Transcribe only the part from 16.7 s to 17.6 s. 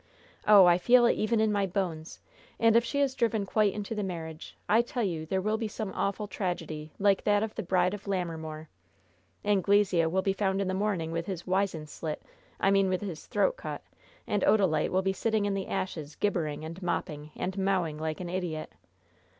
mopping and